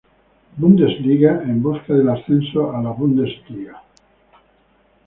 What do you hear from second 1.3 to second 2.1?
en busca del